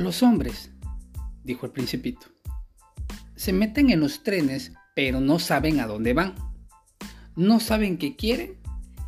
[0.00, 0.70] Los hombres,
[1.44, 2.26] dijo el principito,
[3.36, 6.34] se meten en los trenes pero no saben a dónde van.
[7.36, 8.56] No saben qué quieren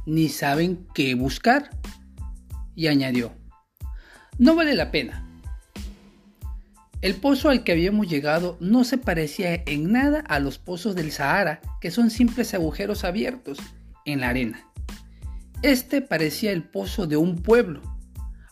[0.05, 1.71] ni saben qué buscar.
[2.75, 3.33] Y añadió,
[4.37, 5.27] no vale la pena.
[7.01, 11.11] El pozo al que habíamos llegado no se parecía en nada a los pozos del
[11.11, 13.57] Sahara, que son simples agujeros abiertos
[14.05, 14.71] en la arena.
[15.63, 17.81] Este parecía el pozo de un pueblo,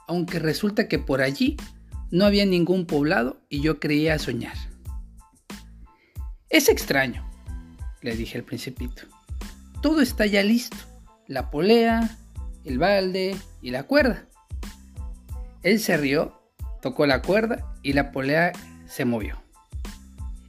[0.08, 1.58] aunque resulta que por allí
[2.10, 4.56] no había ningún poblado y yo creía soñar.
[6.48, 7.28] Es extraño,
[8.02, 9.02] le dije al principito.
[9.82, 10.76] Todo está ya listo.
[11.26, 12.18] La polea,
[12.64, 14.26] el balde y la cuerda.
[15.62, 16.40] Él se rió
[16.80, 18.52] Tocó la cuerda y la polea
[18.86, 19.36] se movió.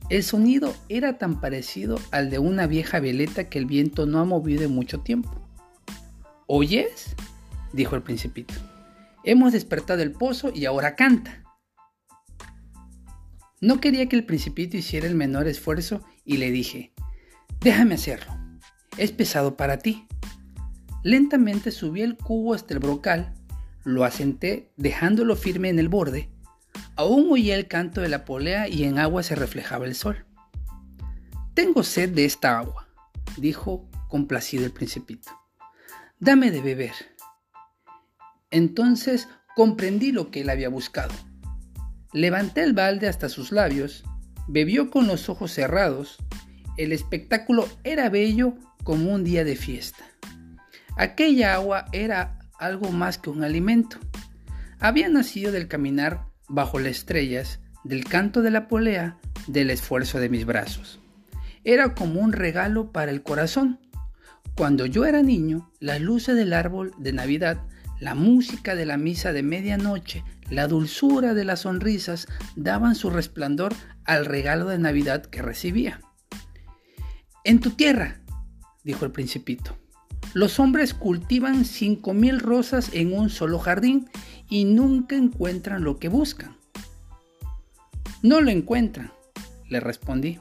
[0.10, 4.26] El sonido era tan parecido al de una vieja veleta que el viento no ha
[4.26, 5.30] movido en mucho tiempo.
[6.48, 7.16] ¿Oyes?
[7.74, 8.54] dijo el principito.
[9.24, 11.44] Hemos despertado el pozo y ahora canta.
[13.62, 16.94] No quería que el principito hiciera el menor esfuerzo y le dije,
[17.62, 18.36] déjame hacerlo.
[18.98, 20.08] Es pesado para ti.
[21.04, 23.34] Lentamente subí el cubo hasta el brocal
[23.84, 26.30] lo asenté dejándolo firme en el borde.
[26.96, 30.26] Aún oía el canto de la polea y en agua se reflejaba el sol.
[31.54, 32.88] Tengo sed de esta agua,
[33.38, 35.32] dijo complacido el principito.
[36.20, 36.94] Dame de beber.
[38.52, 41.14] Entonces comprendí lo que él había buscado.
[42.14, 44.04] Levanté el balde hasta sus labios,
[44.48, 46.18] bebió con los ojos cerrados.
[46.78, 50.04] El espectáculo era bello como un día de fiesta.
[50.98, 53.98] Aquella agua era algo más que un alimento.
[54.80, 60.30] Había nacido del caminar bajo las estrellas, del canto de la polea, del esfuerzo de
[60.30, 61.00] mis brazos.
[61.64, 63.80] Era como un regalo para el corazón.
[64.56, 67.62] Cuando yo era niño, las luces del árbol de Navidad,
[68.02, 73.76] la música de la misa de medianoche, la dulzura de las sonrisas daban su resplandor
[74.06, 76.02] al regalo de Navidad que recibía.
[77.44, 78.20] En tu tierra,
[78.84, 79.78] dijo el principito,
[80.34, 84.10] los hombres cultivan 5.000 rosas en un solo jardín
[84.50, 86.58] y nunca encuentran lo que buscan.
[88.24, 89.12] No lo encuentran,
[89.70, 90.40] le respondí.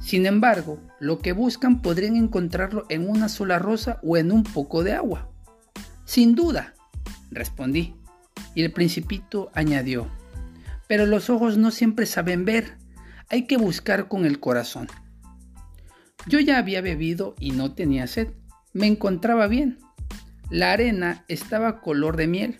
[0.00, 4.82] Sin embargo, lo que buscan podrían encontrarlo en una sola rosa o en un poco
[4.82, 5.30] de agua.
[6.08, 6.72] Sin duda,
[7.30, 7.94] respondí.
[8.54, 10.10] Y el principito añadió,
[10.86, 12.78] pero los ojos no siempre saben ver,
[13.28, 14.88] hay que buscar con el corazón.
[16.26, 18.28] Yo ya había bebido y no tenía sed,
[18.72, 19.80] me encontraba bien.
[20.48, 22.56] La arena estaba color de miel.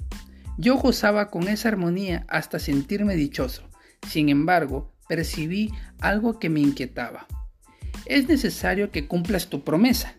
[0.59, 3.67] Yo gozaba con esa armonía hasta sentirme dichoso.
[4.07, 7.27] Sin embargo, percibí algo que me inquietaba.
[8.05, 10.18] Es necesario que cumplas tu promesa,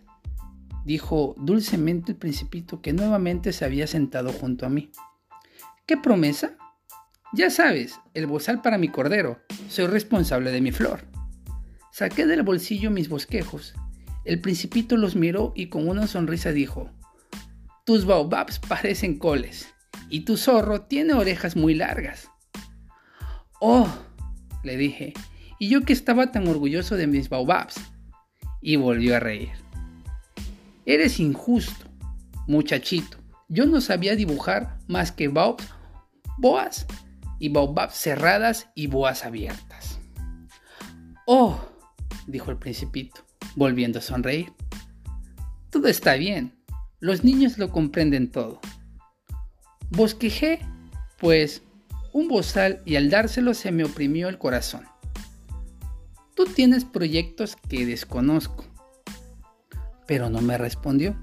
[0.84, 4.90] dijo dulcemente el principito que nuevamente se había sentado junto a mí.
[5.86, 6.56] ¿Qué promesa?
[7.32, 9.40] Ya sabes, el bozal para mi cordero.
[9.68, 11.06] Soy responsable de mi flor.
[11.92, 13.74] Saqué del bolsillo mis bosquejos
[14.24, 16.90] el principito los miró y con una sonrisa dijo,
[17.84, 19.72] Tus baobabs parecen coles
[20.10, 22.28] y tu zorro tiene orejas muy largas.
[23.60, 23.88] Oh,
[24.62, 25.14] le dije,
[25.58, 27.76] y yo que estaba tan orgulloso de mis baobabs.
[28.62, 29.50] Y volvió a reír.
[30.90, 31.86] Eres injusto,
[32.48, 33.16] muchachito.
[33.48, 36.84] Yo no sabía dibujar más que boas
[37.38, 40.00] y baobabs cerradas y boas abiertas.
[41.28, 41.60] Oh,
[42.26, 43.24] dijo el principito
[43.54, 44.52] volviendo a sonreír.
[45.70, 46.58] Todo está bien,
[46.98, 48.58] los niños lo comprenden todo.
[49.90, 50.58] Bosquejé,
[51.20, 51.62] pues,
[52.12, 54.86] un bozal y al dárselo se me oprimió el corazón.
[56.34, 58.69] Tú tienes proyectos que desconozco.
[60.10, 61.14] Pero no me respondió.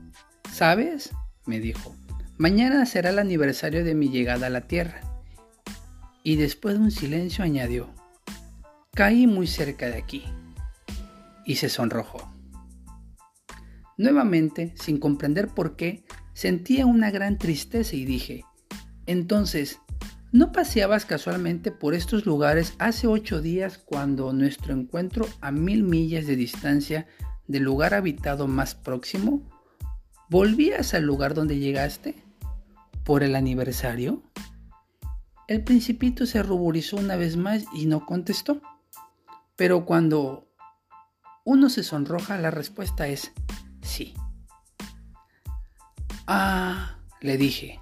[0.50, 1.12] ¿Sabes?
[1.46, 1.94] me dijo.
[2.38, 5.02] Mañana será el aniversario de mi llegada a la Tierra.
[6.24, 7.94] Y después de un silencio añadió,
[8.94, 10.24] caí muy cerca de aquí
[11.46, 12.34] y se sonrojó.
[13.98, 18.46] Nuevamente, sin comprender por qué, sentía una gran tristeza y dije,
[19.06, 19.82] entonces,
[20.32, 26.26] ¿no paseabas casualmente por estos lugares hace ocho días cuando nuestro encuentro a mil millas
[26.26, 27.06] de distancia
[27.48, 29.42] del lugar habitado más próximo?
[30.30, 32.16] ¿Volvías al lugar donde llegaste?
[33.04, 34.22] ¿Por el aniversario?
[35.48, 38.62] El principito se ruborizó una vez más y no contestó.
[39.56, 40.48] Pero cuando
[41.46, 43.32] uno se sonroja, la respuesta es
[43.82, 44.14] sí.
[46.28, 47.80] Ah, le dije,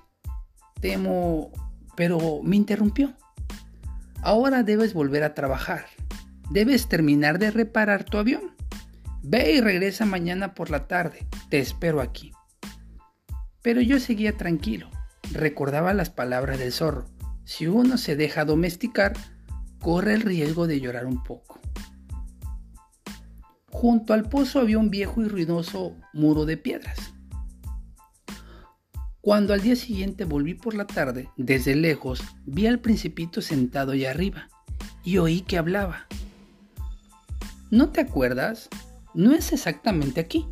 [0.80, 1.52] temo,
[1.96, 3.14] pero me interrumpió.
[4.22, 5.88] Ahora debes volver a trabajar.
[6.52, 8.55] Debes terminar de reparar tu avión.
[9.28, 11.26] Ve y regresa mañana por la tarde.
[11.50, 12.32] Te espero aquí.
[13.64, 14.92] Pero yo seguía tranquilo.
[15.32, 17.08] Recordaba las palabras del zorro.
[17.44, 19.14] si uno se deja domesticar,
[19.80, 21.60] corre el riesgo de llorar un poco.
[23.72, 27.14] Junto al pozo había un viejo y ruidoso muro de piedras.
[29.22, 34.12] Cuando al día siguiente volví por la tarde, desde lejos vi al principito sentado allá
[34.12, 34.50] arriba
[35.04, 36.06] y oí que hablaba.
[37.72, 38.70] ¿No te acuerdas?
[39.16, 40.48] No es exactamente aquí.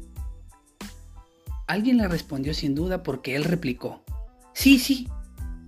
[1.68, 4.04] Alguien le respondió sin duda porque él replicó.
[4.54, 5.08] Sí, sí,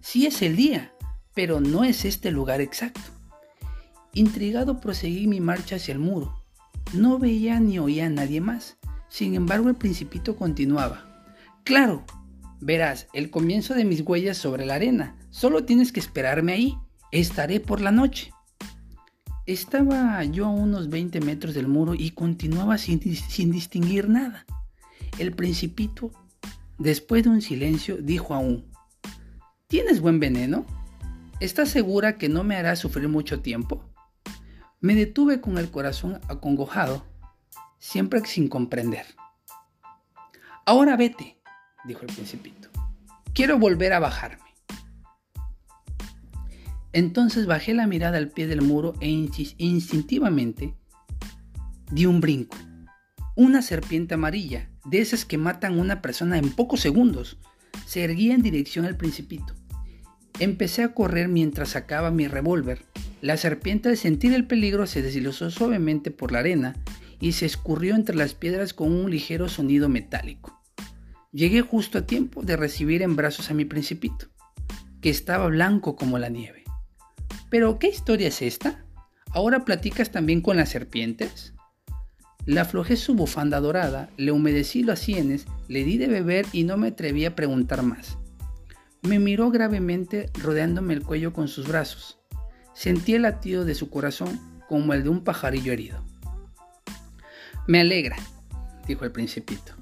[0.01, 0.93] sí es el día,
[1.33, 3.01] pero no es este lugar exacto.
[4.13, 6.45] Intrigado proseguí mi marcha hacia el muro
[6.93, 8.77] no veía ni oía a nadie más.
[9.09, 11.25] Sin embargo, el principito continuaba.
[11.63, 12.05] Claro,
[12.61, 15.17] verás el comienzo de mis huellas sobre la arena.
[15.29, 16.77] Solo tienes que esperarme ahí.
[17.11, 18.31] Estaré por la noche.
[19.45, 24.43] Estaba yo a unos 20 metros del muro y continuaba sin, distinguir nada.
[25.19, 26.11] El principito,
[26.79, 28.65] después de un silencio, dijo aún,
[29.67, 30.65] ¿Tienes buen veneno?
[31.39, 33.83] ¿Estás segura que no me hará sufrir mucho tiempo?
[34.79, 37.05] Me detuve con el corazón acongojado,
[37.77, 39.05] siempre sin comprender.
[40.65, 41.37] Ahora vete,
[41.83, 42.69] dijo el principito.
[43.33, 44.44] Quiero volver a bajarme.
[46.95, 50.73] Entonces bajé la mirada al pie del muro e instintivamente
[51.91, 52.57] di un brinco.
[53.35, 57.37] Una serpiente amarilla, de esas que matan a una persona en pocos segundos,
[57.85, 59.53] se erguía en dirección al principito.
[60.39, 62.85] Empecé a correr mientras sacaba mi revólver
[63.25, 66.75] la serpiente al sentir el peligro se deslizó suavemente por la arena
[67.19, 70.61] y se escurrió entre las piedras con un ligero sonido metálico.
[71.31, 74.27] Llegué justo a tiempo de recibir en brazos a mi principito,
[75.01, 76.64] que estaba blanco como la nieve.
[77.49, 78.83] ¿Pero qué historia es esta?
[79.31, 81.53] ¿Ahora platicas también con las serpientes?
[82.45, 86.77] Le aflojé su bufanda dorada, le humedecí las sienes, le di de beber y no
[86.77, 88.17] me atreví a preguntar más.
[89.01, 92.19] Me miró gravemente rodeándome el cuello con sus brazos.
[92.73, 96.03] Sentí el latido de su corazón como el de un pajarillo herido.
[97.67, 98.17] Me alegra,
[98.87, 99.73] dijo el principito,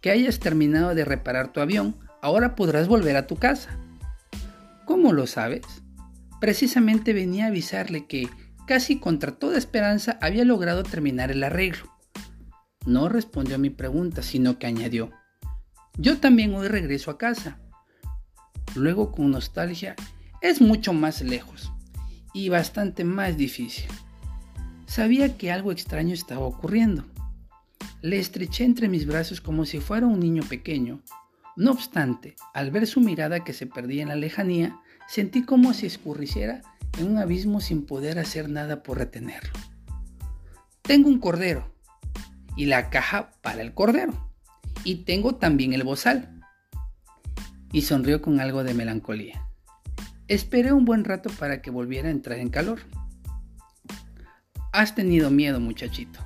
[0.00, 1.96] que hayas terminado de reparar tu avión.
[2.22, 3.78] Ahora podrás volver a tu casa.
[4.86, 5.62] ¿Cómo lo sabes?
[6.40, 8.28] Precisamente venía a avisarle que,
[8.66, 11.92] casi contra toda esperanza, había logrado terminar el arreglo.
[12.86, 15.10] No respondió a mi pregunta, sino que añadió,
[16.00, 17.58] yo también hoy regreso a casa.
[18.76, 19.96] Luego, con nostalgia,
[20.40, 21.72] es mucho más lejos
[22.32, 23.90] y bastante más difícil.
[24.86, 27.04] Sabía que algo extraño estaba ocurriendo.
[28.00, 31.02] Le estreché entre mis brazos como si fuera un niño pequeño.
[31.56, 34.78] No obstante, al ver su mirada que se perdía en la lejanía,
[35.08, 36.62] sentí como si escurriciera
[36.98, 39.52] en un abismo sin poder hacer nada por retenerlo.
[40.82, 41.74] Tengo un cordero
[42.56, 44.30] y la caja para el cordero.
[44.84, 46.40] Y tengo también el bozal.
[47.72, 49.46] Y sonrió con algo de melancolía.
[50.28, 52.80] Esperé un buen rato para que volviera a entrar en calor.
[54.72, 56.20] Has tenido miedo, muchachito.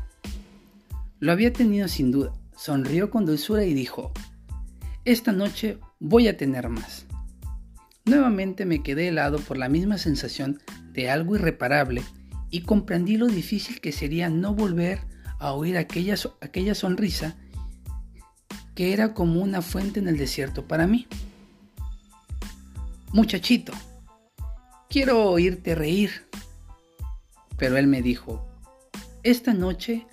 [1.18, 2.32] Lo había tenido sin duda.
[2.56, 4.12] Sonrió con dulzura y dijo,
[5.04, 7.06] esta noche voy a tener más.
[8.04, 10.60] Nuevamente me quedé helado por la misma sensación
[10.92, 12.02] de algo irreparable
[12.50, 15.00] y comprendí lo difícil que sería no volver
[15.38, 17.36] a oír aquella, aquella sonrisa
[18.74, 21.06] que era como una fuente en el desierto para mí.
[23.12, 23.72] Muchachito,
[24.88, 26.26] quiero oírte reír.
[27.56, 28.48] Pero él me dijo,
[29.22, 30.06] esta noche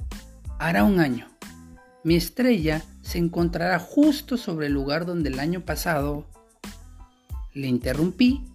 [0.60, 1.28] hará un año.
[2.04, 6.28] Mi estrella se encontrará justo sobre el lugar donde el año pasado...
[7.60, 8.46] Le interrumpí.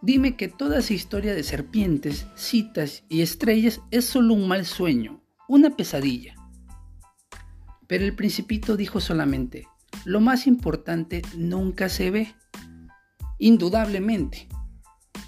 [0.00, 5.22] Dime que toda esa historia de serpientes, citas y estrellas es solo un mal sueño,
[5.48, 6.34] una pesadilla.
[7.86, 9.68] Pero el principito dijo solamente,
[10.06, 12.34] lo más importante nunca se ve.
[13.38, 14.48] Indudablemente,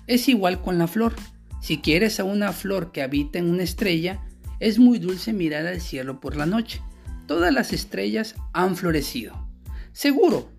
[0.07, 1.15] es igual con la flor.
[1.61, 4.25] Si quieres a una flor que habita en una estrella,
[4.61, 6.81] es muy dulce mirar al cielo por la noche.
[7.27, 9.47] Todas las estrellas han florecido.
[9.93, 10.56] Seguro,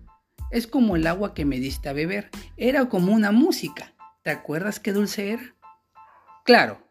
[0.50, 2.30] es como el agua que me diste a beber.
[2.56, 3.94] Era como una música.
[4.22, 5.54] ¿Te acuerdas qué dulce era?
[6.44, 6.88] Claro,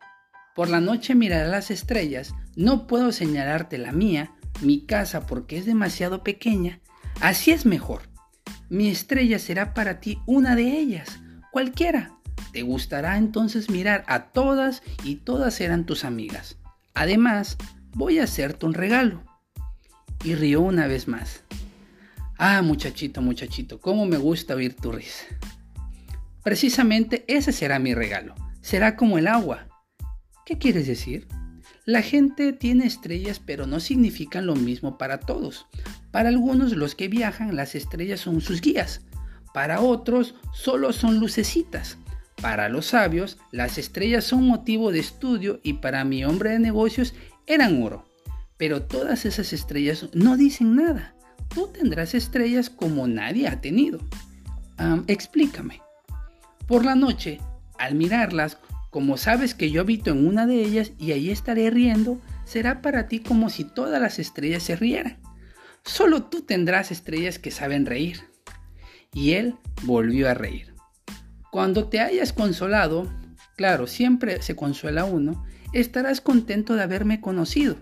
[0.55, 2.33] por la noche miraré las estrellas.
[2.55, 6.79] No puedo señalarte la mía, mi casa, porque es demasiado pequeña.
[7.21, 8.03] Así es mejor.
[8.69, 11.19] Mi estrella será para ti una de ellas,
[11.51, 12.17] cualquiera.
[12.51, 16.57] Te gustará entonces mirar a todas y todas serán tus amigas.
[16.93, 17.57] Además,
[17.93, 19.23] voy a hacerte un regalo.
[20.23, 21.43] Y rió una vez más.
[22.39, 25.25] Ah, muchachito, muchachito, cómo me gusta oír tu risa.
[26.43, 28.35] Precisamente ese será mi regalo.
[28.61, 29.67] Será como el agua.
[30.45, 31.27] ¿Qué quieres decir?
[31.83, 35.65] La gente tiene estrellas, pero no significan lo mismo para todos.
[36.11, 39.01] Para algunos los que viajan, las estrellas son sus guías.
[39.51, 41.97] Para otros solo son lucecitas.
[42.39, 47.15] Para los sabios, las estrellas son motivo de estudio y para mi hombre de negocios
[47.47, 48.05] eran oro.
[48.57, 51.16] Pero todas esas estrellas no dicen nada.
[51.53, 53.99] Tú tendrás estrellas como nadie ha tenido.
[55.07, 55.81] explícame.
[56.67, 57.39] Por la noche,
[57.79, 58.57] al mirarlas,
[58.89, 63.07] como sabes que yo habito en una de ellas y ahí estaré riendo, será para
[63.07, 65.17] ti como si todas las estrellas se rieran.
[65.83, 68.21] Solo tú tendrás estrellas que saben reír.
[69.13, 70.73] Y él volvió a reír.
[71.51, 73.11] Cuando te hayas consolado,
[73.55, 77.77] claro, siempre se consuela uno, estarás contento de haberme conocido.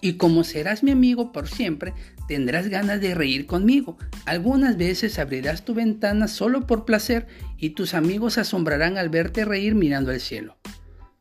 [0.00, 1.92] Y como serás mi amigo por siempre,
[2.28, 3.98] tendrás ganas de reír conmigo.
[4.26, 9.74] Algunas veces abrirás tu ventana solo por placer y tus amigos asombrarán al verte reír
[9.74, 10.58] mirando al cielo.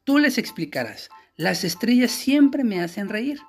[0.04, 3.40] Tú les explicarás, las estrellas siempre me hacen reír.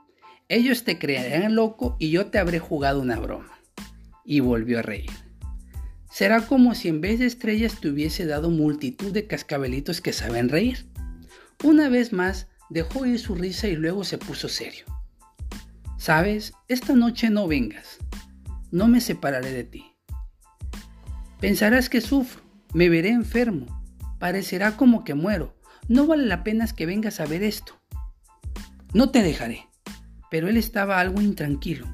[0.48, 3.60] Ellos te creerán loco y yo te habré jugado una broma.
[4.24, 5.10] Y volvió a reír.
[6.10, 10.48] Será como si en vez de estrellas te hubiese dado multitud de cascabelitos que saben
[10.48, 10.86] reír.
[11.62, 14.84] Una vez más dejó ir su risa y luego se puso serio.
[15.98, 17.98] Sabes, esta noche no vengas.
[18.70, 19.84] No me separaré de ti.
[21.40, 22.40] Pensarás que sufro,
[22.72, 23.82] me veré enfermo,
[24.20, 25.56] parecerá como que muero.
[25.88, 27.80] No vale la pena que vengas a ver esto.
[28.94, 29.66] No te dejaré.
[30.30, 31.86] Pero él estaba algo intranquilo.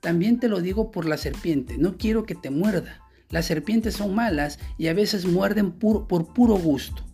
[0.00, 3.02] También te lo digo por la serpiente, no quiero que te muerda.
[3.30, 7.04] Las serpientes son malas y a veces muerden por puro gusto.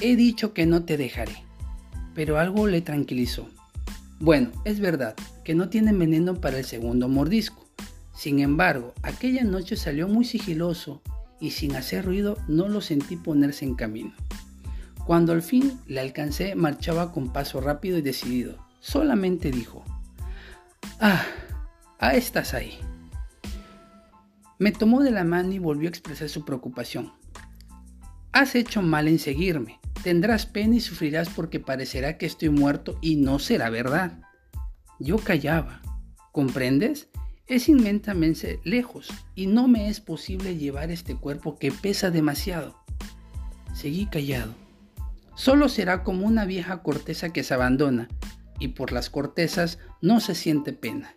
[0.00, 1.36] He dicho que no te dejaré.
[2.14, 3.48] Pero algo le tranquilizó.
[4.20, 7.66] Bueno, es verdad que no tiene veneno para el segundo mordisco.
[8.14, 11.02] Sin embargo, aquella noche salió muy sigiloso
[11.40, 14.12] y sin hacer ruido no lo sentí ponerse en camino.
[15.04, 18.56] Cuando al fin le alcancé, marchaba con paso rápido y decidido.
[18.80, 19.84] Solamente dijo,
[21.00, 21.22] Ah,
[21.98, 22.78] ah, estás ahí.
[24.58, 27.12] Me tomó de la mano y volvió a expresar su preocupación.
[28.32, 29.80] Has hecho mal en seguirme.
[30.04, 34.20] Tendrás pena y sufrirás porque parecerá que estoy muerto y no será verdad.
[35.00, 35.80] Yo callaba.
[36.30, 37.08] ¿Comprendes?
[37.46, 42.78] Es inmensamente lejos y no me es posible llevar este cuerpo que pesa demasiado.
[43.72, 44.54] Seguí callado.
[45.36, 48.08] Solo será como una vieja corteza que se abandona
[48.58, 51.14] y por las cortezas no se siente pena.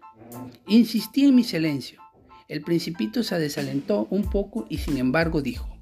[0.65, 2.01] Insistí en mi silencio.
[2.47, 5.77] El principito se desalentó un poco y sin embargo dijo,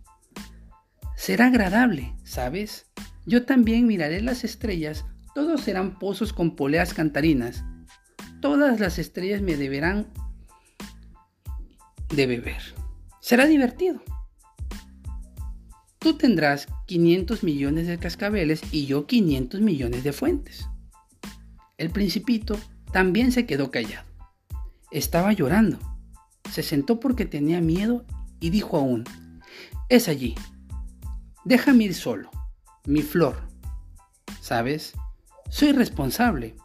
[1.15, 2.87] Será agradable, ¿sabes?
[3.25, 7.63] Yo también miraré las estrellas, todos serán pozos con poleas cantarinas.
[8.41, 10.07] Todas las estrellas me deberán
[12.09, 12.61] de beber.
[13.19, 14.01] Será divertido.
[15.99, 20.67] Tú tendrás 500 millones de cascabeles y yo 500 millones de fuentes.
[21.77, 22.57] El principito
[22.91, 24.05] también se quedó callado.
[24.91, 25.79] Estaba llorando.
[26.51, 28.05] Se sentó porque tenía miedo
[28.39, 29.03] y dijo aún,
[29.89, 30.35] es allí,
[31.45, 32.31] Déjame ir solo,
[32.85, 33.35] mi flor.
[34.41, 34.93] ¿Sabes?
[35.49, 36.55] Soy responsable.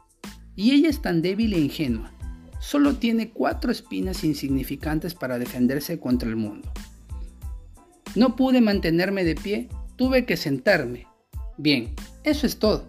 [0.57, 2.13] Y ella es tan débil e ingenua.
[2.61, 6.71] Solo tiene cuatro espinas insignificantes para defenderse contra el mundo.
[8.15, 11.07] No pude mantenerme de pie, tuve que sentarme.
[11.57, 12.87] Bien, eso es todo.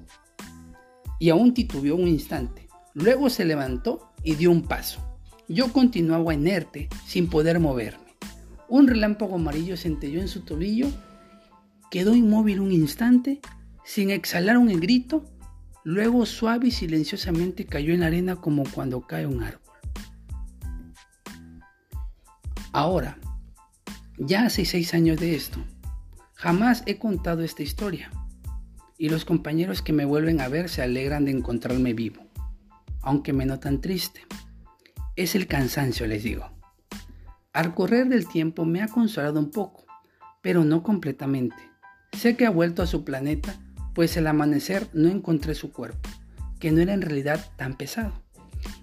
[1.20, 2.68] Y aún titubeó un instante.
[2.94, 5.00] Luego se levantó y dio un paso.
[5.48, 8.16] Yo continuaba inerte, sin poder moverme.
[8.68, 10.88] Un relámpago amarillo centelló en su tobillo
[11.92, 13.42] Quedó inmóvil un instante,
[13.84, 15.26] sin exhalar un grito,
[15.84, 19.76] luego suave y silenciosamente cayó en la arena como cuando cae un árbol.
[22.72, 23.18] Ahora,
[24.18, 25.60] ya hace seis años de esto,
[26.34, 28.10] jamás he contado esta historia,
[28.98, 32.24] y los compañeros que me vuelven a ver se alegran de encontrarme vivo,
[33.02, 34.22] aunque me notan triste.
[35.18, 36.50] Es el cansancio, les digo.
[37.52, 39.84] Al correr del tiempo me ha consolado un poco,
[40.42, 41.71] pero no completamente.
[42.18, 43.60] Sé que ha vuelto a su planeta,
[43.94, 46.10] pues el amanecer no encontré su cuerpo,
[46.60, 48.14] que no era en realidad tan pesado.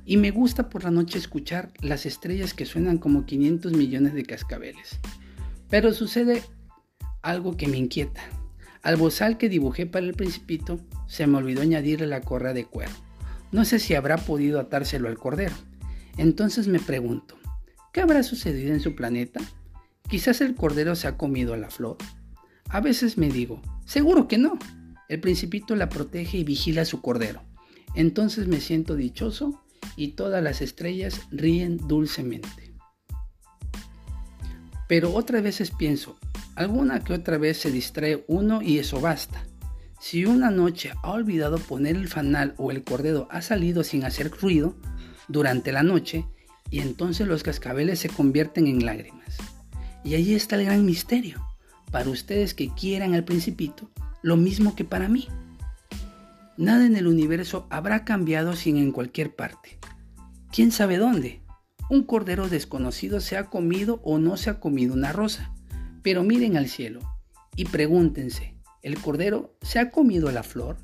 [0.05, 4.25] Y me gusta por la noche escuchar las estrellas que suenan como 500 millones de
[4.25, 4.99] cascabeles.
[5.69, 6.43] Pero sucede
[7.23, 8.23] algo que me inquieta.
[8.83, 12.93] Al bozal que dibujé para el principito, se me olvidó añadirle la correa de cuero.
[13.53, 15.55] No sé si habrá podido atárselo al cordero.
[16.17, 17.37] Entonces me pregunto,
[17.93, 19.41] ¿qué habrá sucedido en su planeta?
[20.09, 21.99] Quizás el cordero se ha comido a la flor
[22.69, 24.59] a veces me digo, seguro que no.
[25.09, 27.43] El principito la protege y vigila a su cordero.
[27.95, 29.63] Entonces me siento dichoso
[29.97, 32.75] y todas las estrellas ríen dulcemente.
[34.87, 36.19] Pero otras veces pienso,
[36.55, 39.45] alguna que otra vez se distrae uno y eso basta.
[40.01, 44.31] Si una noche ha olvidado poner el fanal o el cordero ha salido sin hacer
[44.31, 44.77] ruido
[45.29, 46.25] durante la noche,
[46.71, 49.39] y entonces los cascabeles se convierten en lágrimas
[50.05, 51.48] Y ahí está el gran misterio,
[51.91, 53.91] para ustedes que quieran al principito,
[54.23, 55.29] lo mismo que para mí.
[56.57, 59.79] Nada en el universo habrá cambiado sin en cualquier parte.
[60.51, 61.41] ¿Quién sabe dónde?
[61.91, 65.53] Un cordero desconocido se ha comido o no se ha comido una rosa.
[66.03, 67.01] Pero miren al cielo
[67.55, 70.77] y pregúntense, ¿el cordero se ha comido la flor?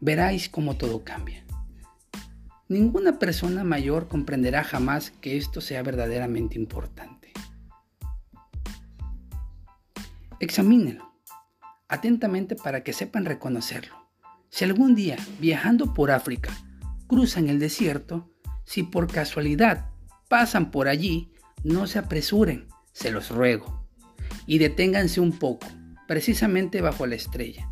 [0.00, 1.44] Veráis cómo todo cambia.
[2.68, 7.23] Ninguna persona mayor comprenderá jamás que esto sea verdaderamente importante.
[10.40, 11.14] Examínenlo
[11.88, 13.94] atentamente para que sepan reconocerlo.
[14.50, 16.52] Si algún día, viajando por África,
[17.06, 18.30] cruzan el desierto,
[18.64, 19.90] si por casualidad
[20.28, 23.86] pasan por allí, no se apresuren, se los ruego,
[24.46, 25.66] y deténganse un poco,
[26.06, 27.70] precisamente bajo la estrella.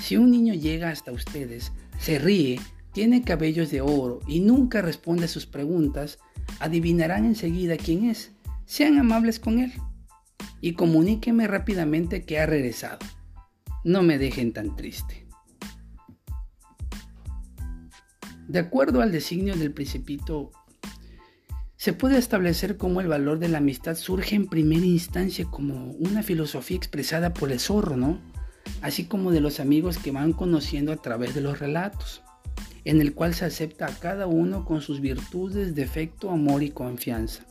[0.00, 2.60] Si un niño llega hasta ustedes, se ríe,
[2.92, 6.18] tiene cabellos de oro y nunca responde a sus preguntas,
[6.60, 8.32] adivinarán enseguida quién es.
[8.64, 9.72] Sean amables con él
[10.60, 12.98] y comuníqueme rápidamente que ha regresado.
[13.84, 15.26] No me dejen tan triste.
[18.48, 20.50] De acuerdo al designio del principito,
[21.76, 26.22] se puede establecer cómo el valor de la amistad surge en primera instancia como una
[26.22, 28.20] filosofía expresada por el zorro, ¿no?
[28.82, 32.22] Así como de los amigos que van conociendo a través de los relatos,
[32.84, 37.44] en el cual se acepta a cada uno con sus virtudes, defecto, amor y confianza.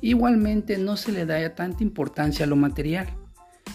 [0.00, 3.08] Igualmente no se le da tanta importancia a lo material,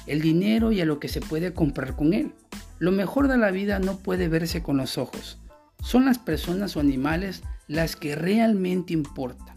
[0.05, 2.33] el dinero y a lo que se puede comprar con él.
[2.79, 5.39] Lo mejor de la vida no puede verse con los ojos,
[5.81, 9.55] son las personas o animales las que realmente importan,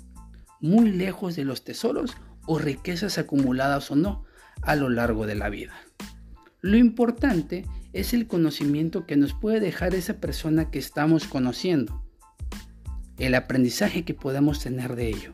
[0.60, 4.24] muy lejos de los tesoros o riquezas acumuladas o no
[4.62, 5.74] a lo largo de la vida.
[6.60, 12.04] Lo importante es el conocimiento que nos puede dejar esa persona que estamos conociendo,
[13.18, 15.32] el aprendizaje que podamos tener de ello.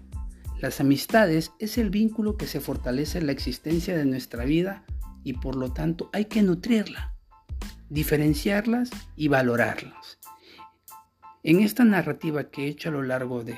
[0.61, 4.85] Las amistades es el vínculo que se fortalece en la existencia de nuestra vida
[5.23, 7.15] y por lo tanto hay que nutrirla,
[7.91, 10.19] diferenciarlas y valorarlas.
[11.45, 13.57] En esta narrativa que he hecho a lo largo de,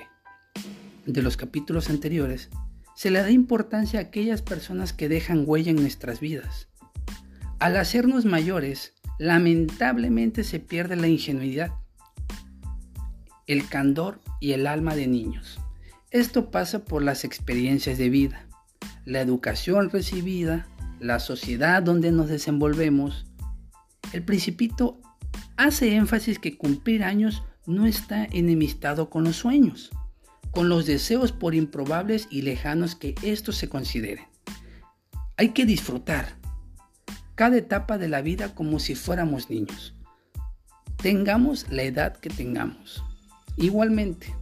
[1.07, 2.51] los capítulos anteriores,
[2.95, 6.69] se le da importancia a aquellas personas que dejan huella en nuestras vidas.
[7.59, 11.73] Al hacernos mayores, lamentablemente se pierde la ingenuidad,
[13.47, 15.59] el candor y el alma de niños.
[16.11, 18.49] Esto pasa por las experiencias de vida,
[19.05, 20.67] la educación recibida,
[20.99, 23.27] la sociedad donde nos desenvolvemos.
[24.13, 25.01] El principito
[25.57, 29.91] hace énfasis que cumplir años no está enemistado con los sueños,
[30.51, 34.27] con los deseos por improbables y lejanos que estos se consideren.
[35.37, 36.41] Hay que disfrutar
[37.37, 39.95] cada etapa de la vida como si fuéramos niños.
[40.97, 43.05] Tengamos la edad que tengamos.
[43.57, 44.35] Igualmente,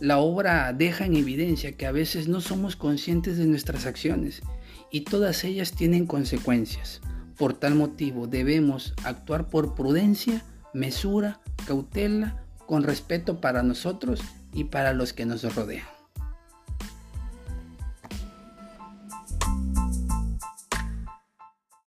[0.00, 4.42] la obra deja en evidencia que a veces no somos conscientes de nuestras acciones
[4.90, 7.00] y todas ellas tienen consecuencias.
[7.36, 14.20] Por tal motivo debemos actuar por prudencia, mesura, cautela con respeto para nosotros
[14.52, 15.93] y para los que nos rodean.